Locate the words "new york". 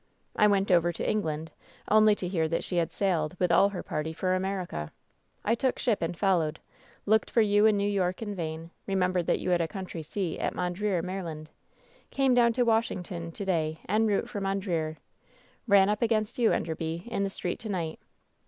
7.77-8.23